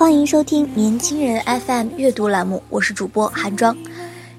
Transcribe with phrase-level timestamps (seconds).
[0.00, 3.76] 欢迎收听年轻人 FM 阅读栏目，我是主播韩庄。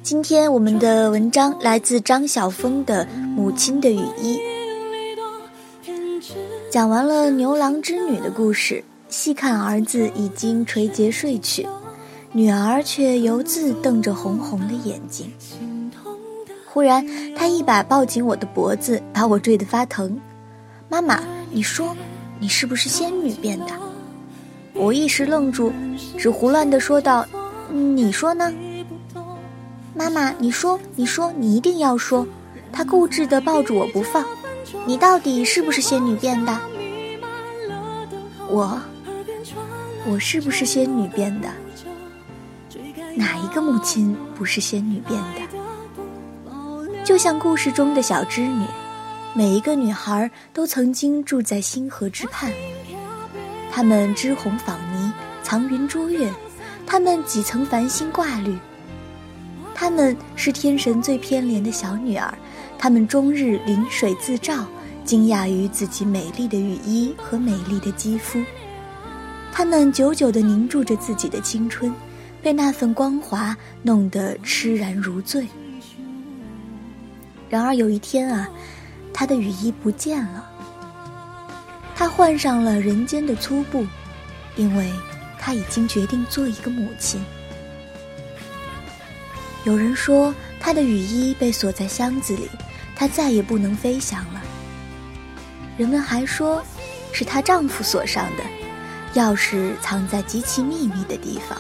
[0.02, 4.40] 今天我们的文章来自张晓峰的《母亲的雨衣》。
[6.72, 11.68] 讲完了牛郎织女的故事，细看儿子已经垂睫睡去，
[12.32, 15.32] 女儿却犹自瞪着红红的眼睛。
[16.66, 20.20] 忽然，他一把抱紧我的脖子，把我坠得发疼。
[20.90, 21.96] 妈妈，你说，
[22.40, 23.68] 你是不是仙女变的？
[24.74, 25.72] 我一时愣住，
[26.18, 27.26] 只胡乱地说道
[27.70, 28.52] ：“你说呢？”
[29.94, 32.26] 妈妈，你说，你说，你一定要说。
[32.72, 34.26] 他固执地抱住我不放。
[34.86, 36.58] 你到底是不是仙女变的？
[38.48, 38.82] 我，
[40.08, 41.50] 我是不是仙女变的？
[43.16, 45.42] 哪一个母亲不是仙女变的？
[47.04, 48.66] 就像故事中的小织女，
[49.34, 52.50] 每一个女孩都曾经住在星河之畔。
[53.72, 56.28] 他们织红纺泥，藏云捉月；
[56.86, 58.58] 他们几层繁星挂绿。
[59.74, 62.38] 他们是天神最偏怜的小女儿，
[62.78, 64.66] 他们终日临水自照，
[65.06, 68.44] 惊讶于自己美丽的羽衣和美丽的肌肤。
[69.54, 71.92] 他们久久地凝住着自己的青春，
[72.44, 75.48] 被那份光华弄得痴然如醉。
[77.50, 78.50] 然而有一天啊，
[79.14, 80.51] 她的羽衣不见了。
[82.02, 83.86] 她换上了人间的粗布，
[84.56, 84.92] 因为
[85.38, 87.24] 她已经决定做一个母亲。
[89.66, 92.50] 有人说她的雨衣被锁在箱子里，
[92.96, 94.42] 她再也不能飞翔了。
[95.78, 96.64] 人们还说，
[97.12, 98.44] 是她丈夫锁上的，
[99.14, 101.56] 钥匙藏在极其秘密的地方。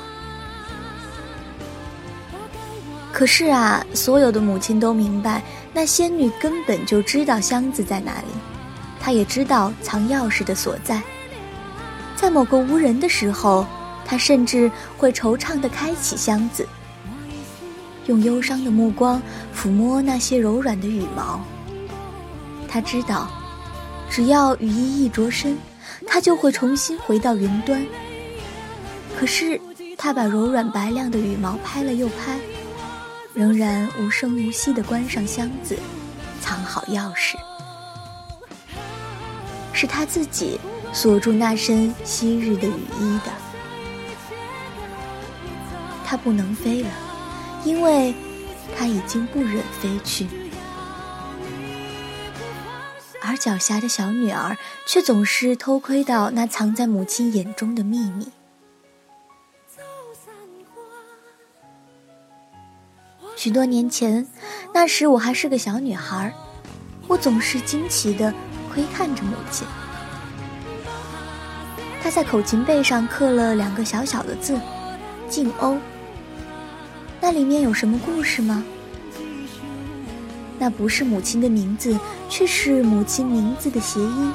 [3.13, 8.50] 可是啊，所有的母亲都明白，那仙女根本就知道箱子在哪里。
[9.01, 11.01] 他也知道藏钥匙的所在，
[12.15, 13.65] 在某个无人的时候，
[14.05, 16.67] 他甚至会惆怅地开启箱子，
[18.05, 19.19] 用忧伤的目光
[19.55, 21.41] 抚摸那些柔软的羽毛。
[22.67, 23.27] 他知道，
[24.09, 25.57] 只要羽衣一着身，
[26.05, 27.83] 他就会重新回到云端。
[29.19, 29.59] 可是，
[29.97, 32.39] 他把柔软白亮的羽毛拍了又拍，
[33.33, 35.75] 仍然无声无息地关上箱子，
[36.39, 37.35] 藏好钥匙。
[39.81, 40.59] 是他自己
[40.93, 43.31] 锁住那身昔日的雨衣的。
[46.05, 46.89] 他不能飞了，
[47.63, 48.13] 因为
[48.77, 50.27] 他已经不忍飞去。
[53.23, 54.55] 而狡黠的小女儿
[54.85, 58.27] 却总是偷窥到那藏在母亲眼中的秘密。
[63.35, 64.27] 许多年前，
[64.75, 66.31] 那时我还是个小女孩，
[67.07, 68.31] 我总是惊奇的。
[68.73, 69.67] 窥看着母亲，
[72.01, 74.57] 他在口琴背上刻了两个小小的字
[75.27, 75.77] “静欧”。
[77.19, 78.63] 那里面有什么故事吗？
[80.57, 81.99] 那不是母亲的名字，
[82.29, 84.31] 却是母亲名字的谐音。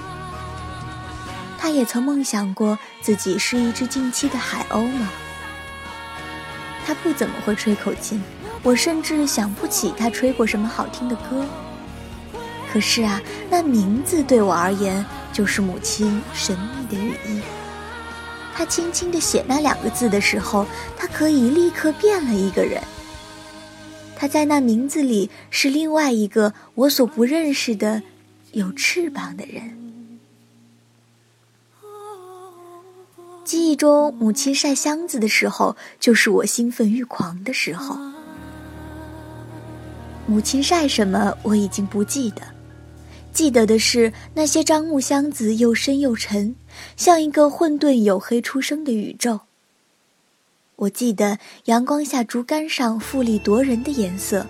[1.56, 5.08] 他也曾梦想过自己是一只静期的海鸥吗？
[6.84, 8.22] 他不怎么会吹口琴，
[8.62, 11.42] 我甚至想不起他吹过什么好听的歌。
[12.76, 15.02] 可是啊，那名字对我而言
[15.32, 17.40] 就是母亲神秘的羽衣。
[18.54, 22.82] 他轻轻地写那两个字的时候，他可以立刻变了一个人。
[24.14, 28.02] 他在那名字里是另外一个我所不认识的
[28.52, 29.74] 有翅膀的人。
[33.42, 37.98] 记忆中，母亲晒箱子的时候，就是我兴奋欲狂的时候。
[40.26, 42.42] 母亲晒什么，我已经不记得。
[43.36, 46.56] 记得的是那些樟木箱子又深又沉，
[46.96, 49.40] 像一个混沌黝黑出生的宇宙，
[50.76, 54.46] 我记得阳光下竹竿上富丽夺人的颜色，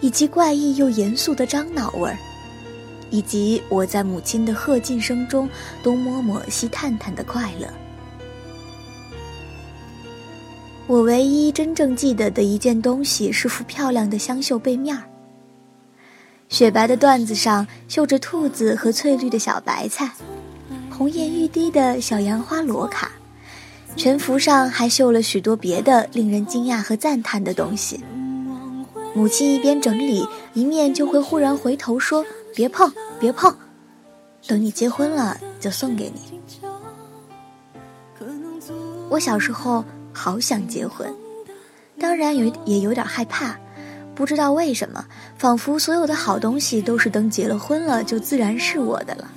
[0.00, 2.16] 以及怪异又严肃的樟脑味儿，
[3.10, 5.46] 以及我在母亲的喝劲声中
[5.82, 7.68] 东摸摸西探探的快乐。
[10.86, 15.09] 我唯一真正记得的一件东西是副漂亮的香绣背面儿。
[16.50, 20.10] 雪白的缎子上绣着兔子和翠绿的小白菜，
[20.90, 23.12] 红艳欲滴的小杨花罗卡，
[23.96, 28.04] 全幅上还绣了许多别的令人惊讶和赞叹的东西。
[29.14, 33.56] 母亲一边整理，一面就会忽然回头说：“别碰，别碰，
[34.46, 36.40] 等你结婚了就送给你。”
[39.08, 39.84] 我小时候。
[40.12, 41.08] 好想结婚，
[41.98, 43.56] 当然有也有点害怕，
[44.20, 45.02] 不知道为什么，
[45.38, 49.30] 仿佛所有的好东西都是等结了婚了就自然是我的了。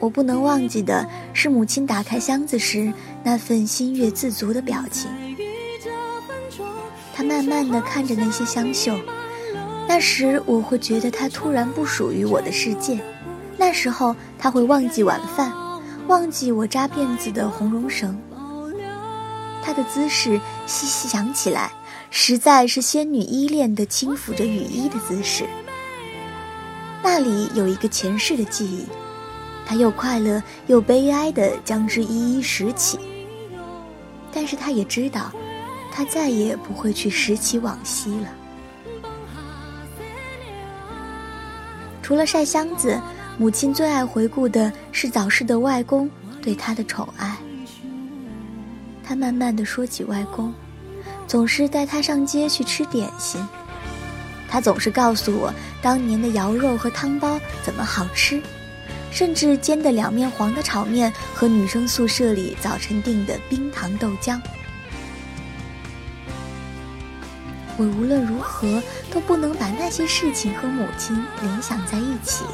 [0.00, 2.92] 我不能忘记的是母亲打开箱子时
[3.22, 5.08] 那份心悦自足的表情。
[7.14, 8.98] 她慢慢的看着那些香绣，
[9.86, 12.98] 那时我会觉得它突然不属于我的世界，
[13.56, 15.52] 那时候她会忘记晚饭。
[16.08, 18.18] 忘记我扎辫子的红绒绳，
[19.66, 21.72] 她的姿势细细想起来，
[22.08, 25.44] 实在是仙女依恋的轻抚着雨衣的姿势。
[27.02, 28.86] 那里有一个前世的记忆，
[29.66, 32.96] 她又快乐又悲哀地将之一一拾起。
[34.32, 35.32] 但是她也知道，
[35.90, 38.28] 她再也不会去拾起往昔了。
[42.00, 42.96] 除了晒箱子。
[43.38, 46.08] 母亲最爱回顾的是早逝的外公
[46.40, 47.36] 对她的宠爱。
[49.06, 50.52] 他慢慢的说起外公，
[51.28, 53.40] 总是带他上街去吃点心。
[54.48, 58.42] 他总是告诉我当年的肴肉和汤包怎么好吃，
[59.12, 64.40] 甚至煎的两面黄的炒面和女生宿舍里早晨订的冰糖豆浆。
[67.76, 72.44] 我无论如何都不能把那些事情和母亲联想在一起。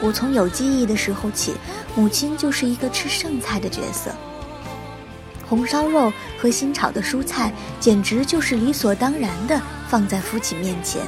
[0.00, 1.54] 我从有记忆的时候起，
[1.94, 4.14] 母亲就是一个吃剩菜的角色。
[5.48, 11.02] 红烧肉和新炒的蔬菜，简直就是理所当然的放在父亲面前。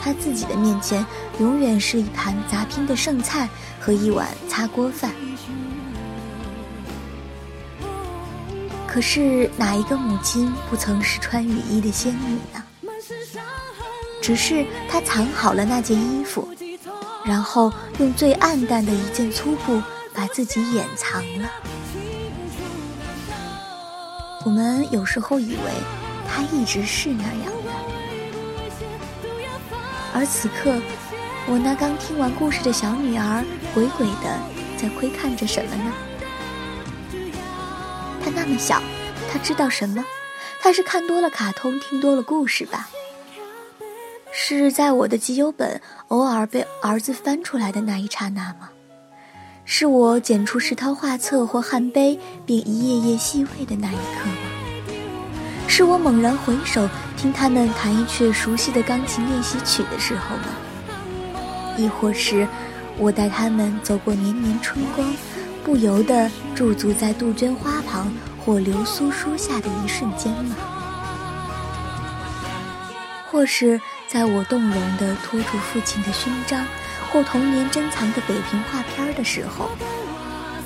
[0.00, 1.04] 他自己的面前，
[1.38, 3.48] 永远是一盘杂拼的剩菜
[3.78, 5.10] 和一碗擦锅饭。
[8.86, 12.62] 可是哪一个母亲不曾是穿雨衣的仙女呢？
[14.20, 16.48] 只是她藏好了那件衣服。
[17.24, 19.80] 然后用最暗淡的一件粗布
[20.12, 21.48] 把自己掩藏了。
[24.44, 25.70] 我们有时候以为
[26.28, 27.70] 他一直是那样的，
[30.12, 30.80] 而此刻，
[31.46, 34.38] 我那刚听完故事的小女儿鬼鬼的
[34.76, 35.92] 在窥看着什么呢？
[38.24, 38.82] 她那么小，
[39.30, 40.04] 她知道什么？
[40.60, 42.88] 她是看多了卡通，听多了故事吧？
[44.32, 48.70] 是在我的集邮本偶尔被儿子翻出来的那一刹那吗？
[49.64, 54.50] 是我捡出石涛画册或汉碑并一页页细味的那一刻吗？
[55.68, 60.44] 是我猛然回首听他们弹一阙熟悉的钢琴练习曲的时候吗？
[61.78, 62.46] 亦或是
[62.98, 65.14] 我带他们走过年年春光，
[65.64, 68.12] 不由得驻足在杜鹃花旁
[68.44, 70.56] 或流苏书下的一瞬间吗？
[73.30, 73.80] 或是？
[74.08, 76.66] 在我动容地托住父亲的勋章，
[77.12, 79.68] 或童年珍藏的北平画片的时候，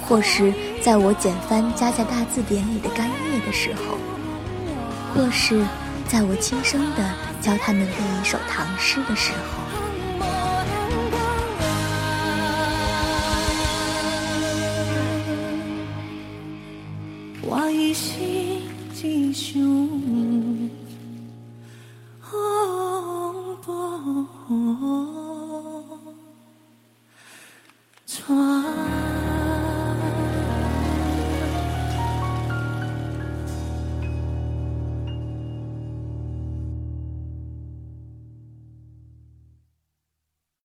[0.01, 3.99] 或是在我捡翻夹在大字典里的干叶的时候，
[5.13, 5.61] 或是
[6.07, 7.03] 在我轻声地
[7.43, 9.61] 教他们背一首唐诗的时候，
[17.43, 18.63] 我依稀
[18.95, 20.56] 记住。